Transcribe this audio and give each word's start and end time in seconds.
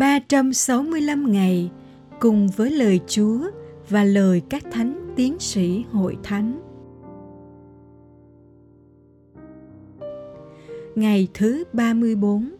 365 0.00 1.32
ngày 1.32 1.70
cùng 2.20 2.48
với 2.48 2.70
lời 2.70 3.00
Chúa 3.06 3.50
và 3.88 4.04
lời 4.04 4.42
các 4.48 4.62
thánh 4.70 5.12
tiến 5.16 5.38
sĩ 5.38 5.84
hội 5.90 6.16
thánh. 6.22 6.60
Ngày 10.94 11.28
thứ 11.34 11.64
34 11.72 12.50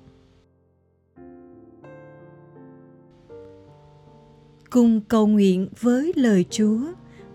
Cùng 4.70 5.00
cầu 5.08 5.26
nguyện 5.26 5.68
với 5.80 6.12
lời 6.16 6.44
Chúa 6.50 6.80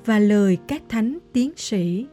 và 0.06 0.20
lời 0.20 0.58
các 0.68 0.82
thánh 0.90 1.18
tiến 1.34 1.52
sĩ. 1.56 2.08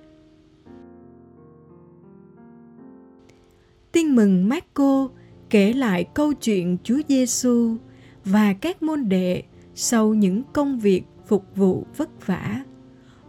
Tin 3.93 4.15
mừng 4.17 4.49
Marco 4.49 5.09
kể 5.53 5.73
lại 5.73 6.05
câu 6.05 6.33
chuyện 6.33 6.77
Chúa 6.85 7.01
Giêsu 7.09 7.77
và 8.25 8.53
các 8.53 8.83
môn 8.83 9.09
đệ 9.09 9.43
sau 9.75 10.15
những 10.15 10.43
công 10.53 10.79
việc 10.79 11.03
phục 11.27 11.45
vụ 11.57 11.87
vất 11.97 12.27
vả. 12.27 12.65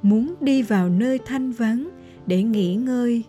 Muốn 0.02 0.34
đi 0.42 0.62
vào 0.62 0.90
nơi 0.90 1.20
thanh 1.26 1.52
vắng 1.52 1.90
để 2.28 2.44
nghỉ 2.44 2.76
ngơi. 2.76 3.24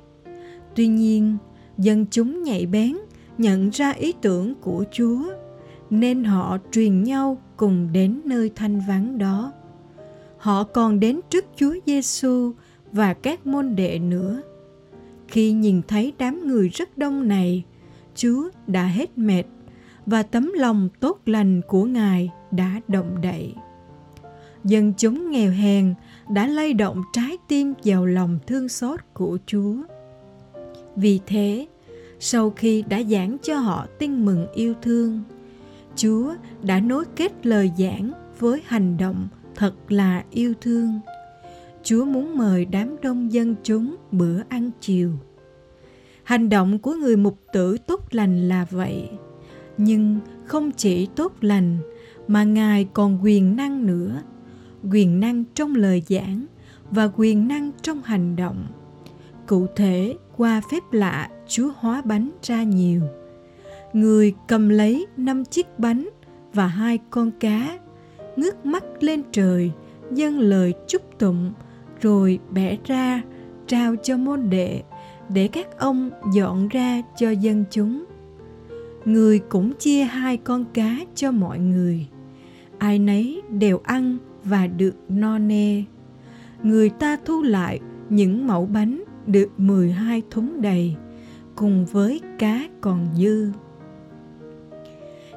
Tuy 0.75 0.87
nhiên, 0.87 1.37
dân 1.79 2.07
chúng 2.11 2.43
nhạy 2.43 2.67
bén 2.67 2.97
nhận 3.39 3.71
ra 3.71 3.91
ý 3.91 4.13
tưởng 4.23 4.55
của 4.55 4.85
chúa, 4.93 5.23
nên 5.91 6.25
họ 6.25 6.59
truyền 6.73 7.03
nhau 7.03 7.39
cùng 7.57 7.89
đến 7.93 8.21
nơi 8.25 8.51
thanh 8.55 8.81
vắng 8.89 9.19
đó. 9.19 9.53
Họ 10.39 10.65
còn 10.65 11.01
đến 11.01 11.21
trước 11.31 11.45
chúa 11.57 11.75
giêsu 11.87 12.53
và 12.93 13.15
các 13.15 13.47
môn 13.47 13.77
đệ 13.77 13.99
nữa. 13.99 14.43
Khi 15.29 15.53
nhìn 15.53 15.83
thấy 15.89 16.13
đám 16.19 16.47
người 16.47 16.69
rất 16.69 16.99
đông 16.99 17.29
này 17.29 17.65
chúa 18.15 18.49
đã 18.67 18.87
hết 18.87 19.19
mệt 19.19 19.45
và 20.07 20.23
tấm 20.23 20.53
lòng 20.55 20.89
tốt 21.01 21.19
lành 21.27 21.61
của 21.69 21.85
ngài 21.85 22.31
đã 22.51 22.81
động 22.89 23.21
đậy 23.23 23.55
dân 24.65 24.93
chúng 24.97 25.31
nghèo 25.31 25.51
hèn 25.51 25.95
đã 26.31 26.47
lay 26.47 26.75
động 26.75 27.03
trái 27.13 27.37
tim 27.49 27.75
vào 27.85 28.07
lòng 28.07 28.39
thương 28.47 28.69
xót 28.69 29.01
của 29.13 29.39
Chúa. 29.47 29.77
Vì 30.97 31.21
thế, 31.27 31.67
sau 32.21 32.51
khi 32.51 32.85
đã 32.89 33.03
giảng 33.03 33.37
cho 33.43 33.59
họ 33.59 33.87
tin 33.99 34.25
mừng 34.25 34.47
yêu 34.55 34.75
thương, 34.83 35.23
Chúa 35.97 36.35
đã 36.63 36.81
nối 36.81 37.05
kết 37.17 37.47
lời 37.47 37.73
giảng 37.79 38.13
với 38.39 38.63
hành 38.67 38.97
động 38.97 39.29
thật 39.55 39.75
là 39.89 40.25
yêu 40.31 40.55
thương. 40.61 41.01
Chúa 41.83 42.05
muốn 42.05 42.37
mời 42.37 42.65
đám 42.65 42.97
đông 43.03 43.33
dân 43.33 43.55
chúng 43.63 43.97
bữa 44.11 44.41
ăn 44.49 44.71
chiều. 44.81 45.11
Hành 46.25 46.49
động 46.49 46.79
của 46.79 46.95
người 46.95 47.17
mục 47.17 47.39
tử 47.53 47.77
tốt 47.87 48.01
lành 48.11 48.49
là 48.49 48.67
vậy, 48.71 49.09
nhưng 49.79 50.19
không 50.45 50.71
chỉ 50.71 51.07
tốt 51.07 51.33
lành 51.41 51.79
mà 52.29 52.45
Ngài 52.45 52.85
còn 52.93 53.19
quyền 53.23 53.57
năng 53.57 53.87
nữa 53.87 54.23
quyền 54.91 55.21
năng 55.21 55.45
trong 55.55 55.75
lời 55.75 56.03
giảng 56.09 56.47
và 56.91 57.11
quyền 57.17 57.49
năng 57.49 57.71
trong 57.83 58.03
hành 58.03 58.37
động. 58.37 58.67
Cụ 59.47 59.67
thể 59.77 60.15
qua 60.37 60.61
phép 60.71 60.83
lạ 60.93 61.29
chúa 61.49 61.71
hóa 61.77 62.03
bánh 62.05 62.31
ra 62.43 62.63
nhiều. 62.63 63.03
Người 63.93 64.35
cầm 64.49 64.69
lấy 64.69 65.07
năm 65.17 65.45
chiếc 65.45 65.79
bánh 65.79 66.09
và 66.53 66.67
hai 66.67 66.99
con 67.11 67.31
cá 67.41 67.79
ngước 68.37 68.67
mắt 68.67 68.85
lên 69.01 69.23
trời 69.33 69.71
dâng 70.11 70.41
lời 70.41 70.75
chúc 70.89 71.19
tụng 71.19 71.53
rồi 72.01 72.39
bẻ 72.51 72.77
ra 72.85 73.23
trao 73.67 73.97
cho 74.03 74.17
môn 74.17 74.51
đệ 74.51 74.83
để 75.29 75.49
các 75.49 75.79
ông 75.79 76.11
dọn 76.33 76.69
ra 76.69 77.03
cho 77.17 77.31
dân 77.31 77.65
chúng 77.71 78.05
người 79.05 79.39
cũng 79.39 79.73
chia 79.73 80.03
hai 80.03 80.37
con 80.37 80.65
cá 80.75 80.99
cho 81.15 81.31
mọi 81.31 81.59
người 81.59 82.09
ai 82.79 82.99
nấy 82.99 83.43
đều 83.49 83.81
ăn 83.85 84.19
và 84.45 84.67
được 84.67 84.95
no 85.09 85.39
nê. 85.39 85.83
Người 86.63 86.91
ta 86.91 87.17
thu 87.25 87.43
lại 87.43 87.81
những 88.09 88.47
mẫu 88.47 88.67
bánh 88.67 89.05
được 89.27 89.49
12 89.57 90.23
thúng 90.31 90.63
đầy 90.63 90.97
cùng 91.55 91.87
với 91.87 92.21
cá 92.39 92.69
còn 92.81 93.07
dư. 93.15 93.51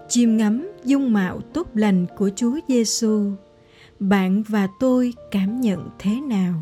Chiêm 0.09 0.37
ngắm 0.37 0.71
dung 0.83 1.13
mạo 1.13 1.41
tốt 1.41 1.67
lành 1.73 2.05
của 2.17 2.29
Chúa 2.35 2.59
Giêsu, 2.67 3.31
bạn 3.99 4.43
và 4.47 4.67
tôi 4.79 5.13
cảm 5.31 5.61
nhận 5.61 5.89
thế 5.99 6.21
nào? 6.21 6.53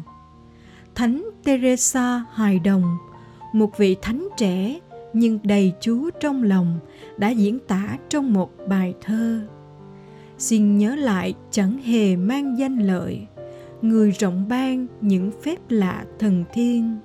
Thánh 0.95 1.29
Teresa 1.43 2.25
Hài 2.31 2.59
Đồng, 2.59 2.97
một 3.55 3.77
vị 3.77 3.95
thánh 4.01 4.27
trẻ, 4.37 4.79
nhưng 5.13 5.39
đầy 5.43 5.73
Chúa 5.79 6.09
trong 6.19 6.43
lòng, 6.43 6.79
đã 7.17 7.29
diễn 7.29 7.59
tả 7.67 7.97
trong 8.09 8.33
một 8.33 8.51
bài 8.67 8.93
thơ. 9.01 9.41
Xin 10.37 10.77
nhớ 10.77 10.95
lại, 10.95 11.33
chẳng 11.51 11.77
hề 11.77 12.15
mang 12.15 12.57
danh 12.57 12.77
lợi, 12.79 13.27
người 13.81 14.11
rộng 14.11 14.47
ban 14.49 14.87
những 15.01 15.31
phép 15.41 15.57
lạ 15.69 16.05
thần 16.19 16.43
thiên. 16.53 16.97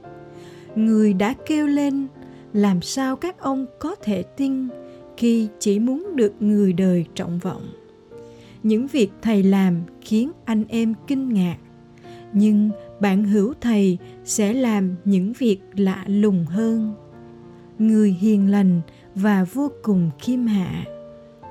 Người 0.74 1.12
đã 1.12 1.34
kêu 1.46 1.66
lên, 1.66 2.06
làm 2.52 2.82
sao 2.82 3.16
các 3.16 3.38
ông 3.38 3.66
có 3.78 3.94
thể 3.94 4.22
tin 4.22 4.68
khi 5.16 5.48
chỉ 5.58 5.78
muốn 5.78 6.16
được 6.16 6.32
người 6.40 6.72
đời 6.72 7.04
trọng 7.14 7.38
vọng? 7.38 7.62
Những 8.62 8.86
việc 8.86 9.10
thầy 9.22 9.42
làm 9.42 9.82
khiến 10.00 10.30
anh 10.44 10.64
em 10.68 10.94
kinh 11.06 11.28
ngạc, 11.28 11.56
nhưng 12.32 12.70
bạn 13.00 13.24
hữu 13.24 13.54
thầy 13.60 13.98
sẽ 14.24 14.52
làm 14.52 14.94
những 15.04 15.32
việc 15.38 15.60
lạ 15.76 16.04
lùng 16.06 16.44
hơn. 16.44 16.94
Người 17.78 18.16
hiền 18.20 18.50
lành 18.50 18.80
và 19.14 19.44
vô 19.52 19.70
cùng 19.82 20.10
khiêm 20.18 20.46
hạ. 20.46 20.84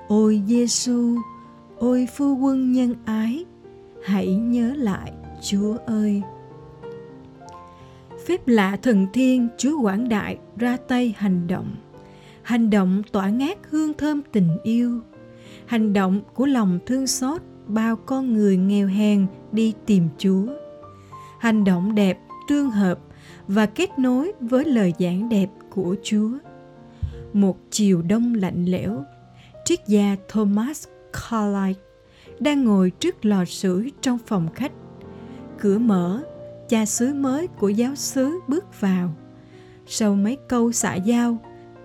Ôi 0.08 0.42
giêsu 0.48 1.16
ôi 1.78 2.08
phu 2.18 2.38
quân 2.38 2.72
nhân 2.72 2.96
ái, 3.06 3.46
hãy 4.04 4.28
nhớ 4.28 4.74
lại 4.78 5.12
chúa 5.42 5.78
ơi. 5.86 6.22
Phép 8.28 8.48
lạ 8.48 8.78
thần 8.82 9.08
thiên, 9.14 9.48
chúa 9.58 9.82
quảng 9.82 10.10
đại 10.10 10.38
ra 10.58 10.78
tay 10.88 11.14
hành 11.18 11.48
động. 11.48 11.76
Hành 12.42 12.70
động 12.70 13.02
tỏa 13.12 13.30
ngát 13.30 13.58
hương 13.70 13.94
thơm 13.94 14.22
tình 14.32 14.50
yêu. 14.64 15.00
Hành 15.66 15.94
động 15.94 16.22
của 16.34 16.46
lòng 16.46 16.80
thương 16.86 17.08
xót, 17.08 17.42
bao 17.68 17.96
con 17.96 18.34
người 18.34 18.58
nghèo 18.58 18.88
hèn 18.88 19.28
đi 19.52 19.74
tìm 19.86 20.04
chúa 20.18 20.48
hành 21.40 21.64
động 21.64 21.96
đẹp 21.96 22.20
tương 22.48 22.72
hợp 22.72 23.00
và 23.48 23.66
kết 23.66 24.00
nối 24.00 24.34
với 24.40 24.66
lời 24.66 24.94
giảng 25.00 25.30
đẹp 25.30 25.50
của 25.70 25.96
chúa 26.04 26.30
một 27.34 27.58
chiều 27.72 28.02
đông 28.02 28.36
lạnh 28.36 28.66
lẽo 28.66 29.04
triết 29.66 29.88
gia 29.88 30.16
thomas 30.28 30.88
Carlyle 31.14 31.80
đang 32.40 32.64
ngồi 32.64 32.90
trước 32.90 33.26
lò 33.26 33.46
sưởi 33.46 33.92
trong 34.02 34.18
phòng 34.26 34.48
khách. 34.56 34.72
Cửa 35.60 35.78
mở, 35.78 36.22
cha 36.70 36.86
xứ 36.86 37.14
mới 37.14 37.48
của 37.48 37.70
giáo 37.70 37.96
xứ 37.96 38.40
bước 38.48 38.82
vào. 38.82 39.14
Sau 39.86 40.16
mấy 40.16 40.38
câu 40.48 40.72
xã 40.72 40.96
giao, 40.96 41.38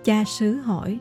cha 0.03 0.23
xứ 0.27 0.53
hỏi: 0.53 0.99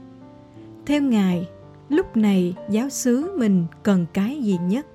"Theo 0.87 1.03
ngài, 1.03 1.49
lúc 1.89 2.17
này 2.17 2.55
giáo 2.71 2.89
xứ 2.89 3.31
mình 3.39 3.67
cần 3.83 4.07
cái 4.13 4.43
gì 4.43 4.59
nhất?" 4.69 4.87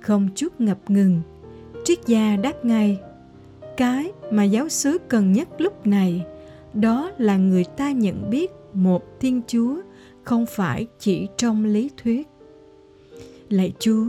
Không 0.00 0.28
chút 0.34 0.60
ngập 0.60 0.90
ngừng, 0.90 1.22
triết 1.88 2.06
gia 2.06 2.36
đáp 2.36 2.64
ngay: 2.64 3.00
"Cái 3.76 4.12
mà 4.30 4.44
giáo 4.44 4.68
xứ 4.68 4.98
cần 5.08 5.32
nhất 5.32 5.48
lúc 5.60 5.86
này, 5.86 6.24
đó 6.74 7.10
là 7.18 7.36
người 7.36 7.64
ta 7.64 7.92
nhận 7.92 8.30
biết 8.30 8.50
một 8.74 9.20
Thiên 9.20 9.42
Chúa 9.46 9.76
không 10.24 10.46
phải 10.46 10.86
chỉ 10.98 11.28
trong 11.36 11.64
lý 11.64 11.90
thuyết. 11.96 12.28
Lạy 13.48 13.72
chúa 13.78 14.06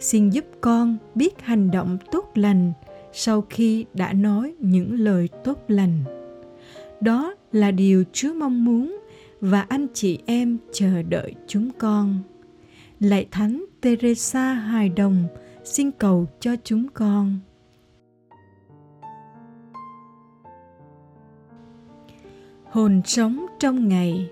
xin 0.00 0.30
giúp 0.30 0.44
con 0.60 0.96
biết 1.14 1.40
hành 1.40 1.70
động 1.70 1.98
tốt 2.10 2.30
lành 2.34 2.72
sau 3.12 3.44
khi 3.50 3.84
đã 3.94 4.12
nói 4.12 4.54
những 4.58 4.94
lời 4.94 5.28
tốt 5.44 5.64
lành. 5.68 5.98
Đó 7.00 7.34
là 7.52 7.70
điều 7.70 8.04
chúa 8.12 8.34
mong 8.34 8.64
muốn 8.64 8.98
và 9.40 9.66
anh 9.68 9.86
chị 9.94 10.18
em 10.26 10.58
chờ 10.72 11.02
đợi 11.02 11.34
chúng 11.46 11.70
con. 11.78 12.18
Lạy 13.00 13.26
thánh 13.30 13.64
teresa 13.80 14.52
hài 14.52 14.88
đồng 14.88 15.24
xin 15.64 15.90
cầu 15.90 16.26
cho 16.40 16.56
chúng 16.64 16.88
con 16.94 17.38
hồn 22.72 23.02
sống 23.04 23.46
trong 23.58 23.88
ngày 23.88 24.30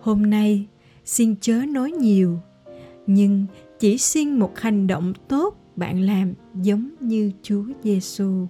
hôm 0.00 0.30
nay, 0.30 0.66
xin 1.04 1.34
chớ 1.40 1.54
nói 1.68 1.90
nhiều, 1.90 2.38
nhưng 3.06 3.46
chỉ 3.78 3.98
xin 3.98 4.38
một 4.38 4.58
hành 4.58 4.86
động 4.86 5.12
tốt 5.28 5.56
bạn 5.76 6.00
làm 6.00 6.34
giống 6.54 6.90
như 7.00 7.32
Chúa 7.42 7.64
Giêsu. 7.82 8.46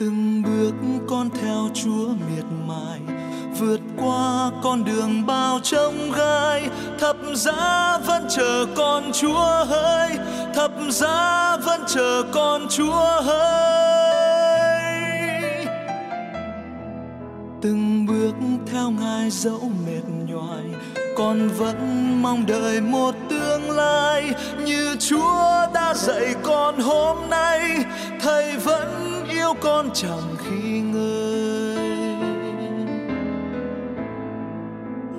Từng 0.00 0.42
bước 0.42 0.72
con 1.08 1.30
theo 1.30 1.68
chúa 1.74 2.06
miệt 2.08 2.44
mài, 2.66 3.00
vượt 3.58 3.80
qua 3.96 4.50
con 4.62 4.84
đường 4.84 5.26
bao 5.26 5.60
trông 5.62 6.12
gai. 6.12 6.68
Thập 6.98 7.16
giá 7.34 7.98
vẫn 8.06 8.26
chờ 8.28 8.66
con 8.76 9.10
chúa 9.12 9.64
hỡi 9.64 10.10
thập 10.54 10.72
giá 10.88 11.56
vẫn 11.56 11.80
chờ 11.86 12.22
con 12.32 12.66
chúa 12.70 13.22
hỡi 13.22 14.00
từng 17.62 18.06
bước 18.06 18.34
theo 18.72 18.90
ngài 18.90 19.30
dẫu 19.30 19.70
mệt 19.86 20.02
nhoài, 20.26 20.64
con 21.16 21.48
vẫn 21.48 21.78
mong 22.22 22.46
đợi 22.46 22.80
một 22.80 23.14
tương 23.30 23.70
lai 23.70 24.34
như 24.64 24.96
chúa 24.98 25.66
đã 25.74 25.94
dạy 25.94 26.34
con 26.42 26.80
hôm 26.80 27.16
nay. 27.30 27.84
Thầy 28.20 28.56
vẫn 28.56 29.09
yêu 29.50 29.56
con 29.60 29.90
chẳng 29.94 30.36
khi 30.38 30.80
ngơi 30.80 31.76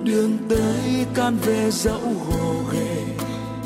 đường 0.04 0.38
tới 0.48 1.06
can 1.14 1.36
về 1.42 1.70
dẫu 1.70 2.00
gồ 2.28 2.54
ghề 2.72 2.96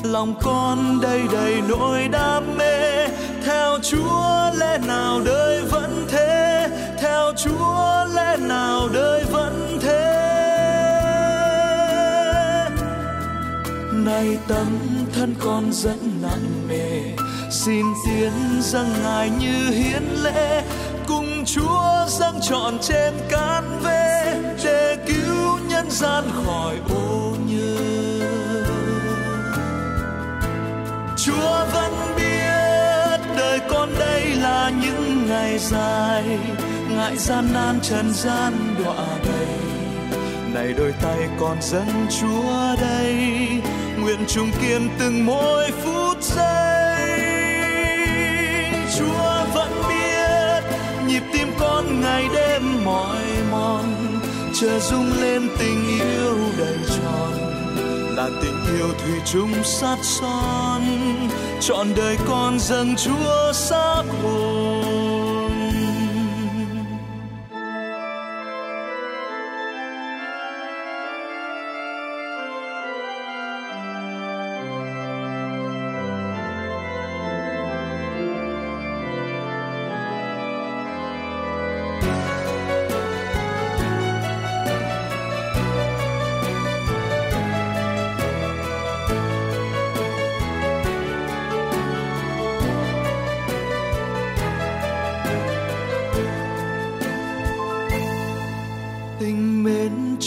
lòng 0.02 0.34
con 0.42 1.00
đầy 1.02 1.20
đầy 1.32 1.62
nỗi 1.68 2.08
đam 2.08 2.56
mê. 2.58 3.06
Theo 3.44 3.78
chúa 3.82 4.50
lẽ 4.58 4.78
nào 4.86 5.20
đời 5.24 5.62
vẫn 5.70 6.06
thế? 6.08 6.68
Theo 7.00 7.32
chúa 7.36 8.04
lẽ 8.14 8.36
nào 8.40 8.88
đời 8.92 9.24
vẫn 9.30 9.78
thế? 9.80 10.12
Nay 13.92 14.38
tấm 14.48 14.78
thân 15.12 15.34
con 15.40 15.72
dẫn 15.72 15.98
nặng 16.22 16.68
nề 16.68 17.16
xin 17.50 17.86
tiến 18.06 18.32
dâng 18.60 19.02
ngài 19.02 19.30
như 19.30 19.70
hiến 19.70 20.02
lễ, 20.22 20.62
cùng 21.06 21.44
chúa 21.44 22.06
dâng 22.08 22.40
trọn 22.42 22.78
trên 22.82 23.14
cán 23.28 23.80
về 23.82 24.36
để 24.64 24.96
cứu 25.06 25.58
nhân 25.68 25.90
gian 25.90 26.24
khỏi 26.44 26.76
ô 26.88 27.36
nhơ 27.46 27.76
chúa 31.16 31.66
vẫn 31.72 31.92
biết 32.16 33.36
đời 33.36 33.60
con 33.68 33.88
đây 33.98 34.24
là 34.26 34.72
những 34.82 35.26
ngày 35.28 35.58
dài, 35.58 36.38
ngại 36.90 37.16
gian 37.16 37.48
nan 37.54 37.80
trần 37.82 38.12
gian 38.14 38.74
đọa 38.84 39.06
đầy 39.24 39.66
này 40.54 40.72
đôi 40.78 40.94
tay 41.02 41.28
con 41.40 41.56
dâng 41.60 42.06
chúa 42.20 42.76
đây, 42.80 43.14
nguyện 43.98 44.18
chung 44.28 44.50
kiên 44.60 44.88
từng 44.98 45.26
mỗi 45.26 45.70
phút 45.70 46.22
giây 46.22 46.55
chúa 48.98 49.44
vẫn 49.54 49.72
biết, 49.88 50.62
nhịp 51.06 51.22
tim 51.32 51.48
con 51.58 52.00
ngày 52.00 52.28
đêm 52.34 52.84
mỏi 52.84 53.24
mòn. 53.50 53.84
Chờ 54.60 54.78
rung 54.78 55.12
lên 55.20 55.48
tình 55.58 56.00
yêu 56.00 56.36
đầy 56.58 56.78
tròn, 56.88 57.32
là 58.16 58.28
tình 58.42 58.76
yêu 58.78 58.88
thủy 58.98 59.14
chung 59.32 59.52
sát 59.64 59.96
son. 60.02 60.82
Trọn 61.60 61.86
đời 61.96 62.16
con 62.28 62.58
dâng 62.58 62.94
chúa 62.96 63.52
xác 63.52 64.02
hồn. 64.22 64.65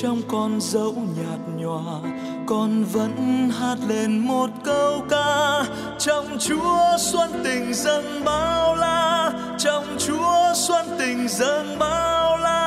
Trong 0.02 0.22
con 0.28 0.62
dẫu 0.62 0.94
nhạt 1.18 1.40
nhòa, 1.58 2.00
con 2.46 2.84
vẫn 2.84 3.50
hát 3.60 3.78
lên 3.88 4.18
một 4.18 4.50
câu 4.64 5.02
ca. 5.10 5.64
Trong 6.00 6.38
chúa 6.40 6.98
xuân 6.98 7.30
tình 7.44 7.74
dâng 7.74 8.22
bao 8.26 8.76
la, 8.76 9.32
trong 9.58 9.84
chúa 9.98 10.54
xuân 10.54 10.86
tình 11.00 11.28
dâng 11.28 11.80
bao 11.80 12.38
la. 12.38 12.60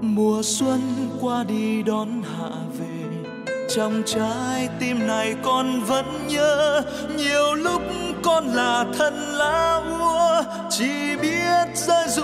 Mùa 0.00 0.42
xuân 0.42 0.80
qua 1.20 1.44
đi 1.44 1.82
đón 1.82 2.08
hạ 2.22 2.50
về, 2.78 3.30
trong 3.74 4.02
trái 4.06 4.68
tim 4.80 5.06
này 5.06 5.34
con 5.42 5.80
vẫn 5.80 6.26
nhớ. 6.28 6.82
Nhiều 7.16 7.54
lúc 7.54 7.82
con 8.22 8.46
là 8.46 8.84
thân 8.98 9.14
lá 9.14 9.80
vua 9.88 10.42
chỉ 10.70 11.16
biết 11.22 11.66
rơi 11.74 12.08
rụng 12.08 12.23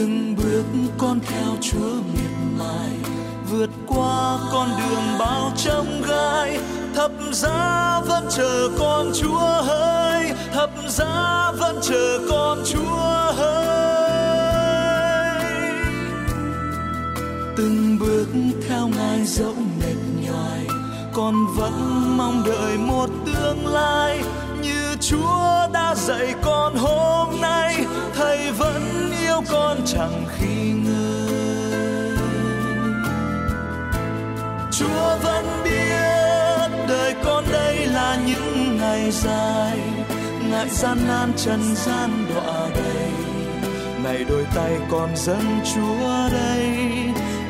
từng 0.00 0.36
bước 0.36 0.64
con 0.98 1.20
theo 1.20 1.56
chúa 1.60 1.94
miệt 2.12 2.30
mài, 2.58 3.14
vượt 3.50 3.70
qua 3.86 4.38
con 4.52 4.68
đường 4.78 5.18
bao 5.18 5.52
trông 5.56 6.02
gai. 6.08 6.58
Thập 6.94 7.12
giá 7.32 8.00
vẫn 8.06 8.26
chờ 8.30 8.68
con 8.78 9.12
chúa 9.14 9.62
hỡi 9.62 10.30
thập 10.52 10.70
giá 10.88 11.52
vẫn 11.58 11.78
chờ 11.82 12.18
con 12.30 12.62
chúa 12.66 13.32
hỡi 13.36 13.70
từng 17.56 17.98
bước 18.00 18.26
theo 18.68 18.88
ngài 18.88 19.24
dẫu 19.24 19.54
mệt 19.80 20.26
nhoài 20.26 20.66
con 21.12 21.34
vẫn 21.56 21.72
mong 22.16 22.42
đợi 22.46 22.78
một 22.78 23.10
tương 23.26 23.66
lai. 23.66 24.20
Như 24.62 24.96
chúa 25.00 25.68
đã 25.72 25.94
dạy 25.94 26.34
con 26.42 26.76
hôm 26.76 27.40
nay, 27.40 27.84
thầy 28.14 28.52
vẫn 28.52 29.09
con 29.48 29.76
chẳng 29.86 30.24
khi 30.38 30.72
ngơi 30.72 31.40
chúa 34.80 35.16
vẫn 35.22 35.44
biết 35.64 36.70
đời 36.88 37.14
con 37.24 37.44
đây 37.52 37.86
là 37.86 38.18
những 38.26 38.76
ngày 38.78 39.10
dài. 39.10 39.78
Ngại 40.50 40.68
gian 40.68 40.98
nan 41.08 41.32
trần 41.36 41.60
gian 41.74 42.10
đọa 42.34 42.68
đầy. 42.74 43.10
Này 44.04 44.24
đôi 44.28 44.46
tay 44.54 44.72
con 44.90 45.16
dâng 45.16 45.60
chúa 45.74 46.28
đây. 46.32 46.76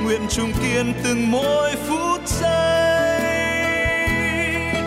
Nguyện 0.02 0.20
trung 0.28 0.52
kiên 0.62 0.92
từng 1.04 1.30
mỗi 1.30 1.70
phút 1.88 2.20
giây. 2.26 3.20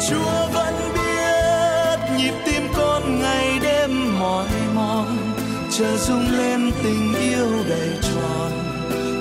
Chúa 0.09 0.47
vẫn 0.53 0.73
biết 0.93 1.99
nhịp 2.17 2.33
tim 2.45 2.63
con 2.77 3.21
ngày 3.21 3.59
đêm 3.61 4.19
mỏi 4.19 4.47
mòn 4.75 5.32
chờ 5.77 5.97
rung 5.97 6.37
lên 6.37 6.71
tình 6.83 7.13
yêu 7.15 7.47
đầy 7.69 7.89
tròn, 8.01 8.51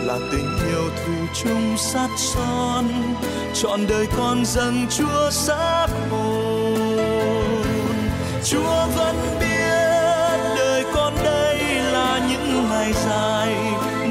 là 0.06 0.18
tình 0.32 0.59
yêu 0.68 0.82
thủy 1.04 1.14
chung 1.35 1.76
sắt 1.78 2.11
son. 2.16 2.88
Trọn 3.54 3.87
đời 3.88 4.06
con 4.16 4.44
dâng 4.44 4.87
chúa 4.90 5.30
sát 5.30 5.87
hồn 6.11 7.62
chúa 8.44 8.87
vẫn 8.97 9.16
biết 9.40 10.56
đời 10.56 10.85
con 10.94 11.14
đây 11.25 11.59
là 11.92 12.21
những 12.28 12.68
ngày 12.71 12.92
dài. 13.06 13.54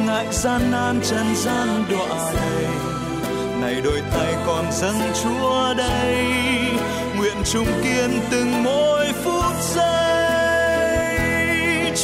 Ngại 0.06 0.28
gian 0.32 0.72
nan 0.72 1.02
trần 1.04 1.36
gian 1.36 1.84
đọa 1.90 2.32
đầy. 2.34 2.66
Này 3.62 3.82
đôi 3.82 4.02
tay 4.12 4.36
con 4.48 4.66
dâng 4.72 5.02
chúa 5.24 5.74
đây. 5.78 6.26
Nguyện 7.18 7.38
chung 7.46 7.68
kiên 7.84 8.20
từng 8.32 8.64
mỗi 8.64 9.06
phút 9.24 9.54
giây 9.76 10.01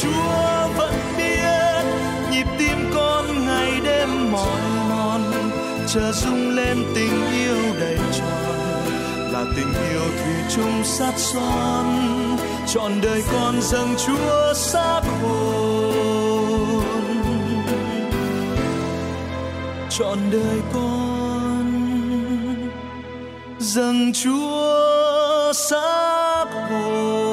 chúa 0.02 0.68
vẫn 0.76 0.94
biết 1.16 1.84
nhịp 2.30 2.46
tim 2.58 2.90
con 2.94 3.46
ngày 3.46 3.80
đêm 3.84 4.32
mỏi 4.32 4.60
mòn, 4.88 5.32
chờ 5.86 6.12
rung 6.12 6.50
lên 6.50 6.84
tình 6.94 7.32
yêu 7.32 7.56
đầy 7.80 7.98
tròn, 8.18 8.56
là 9.32 9.44
tình 9.56 9.72
yêu 9.90 10.00
thủy 10.00 10.34
chung 10.56 10.84
sát 10.84 11.12
son, 11.16 11.86
trọn 12.66 12.92
đời 13.02 13.22
con 13.32 13.60
dâng 13.60 13.94
chúa 14.06 14.54
xác 14.54 15.00
hồn. 15.22 16.82
Trọn 19.90 20.18
đời 20.32 20.60
con 20.72 21.72
dâng 23.58 24.12
chúa 24.12 25.52
xác 25.52 26.46
hồn. 26.70 27.27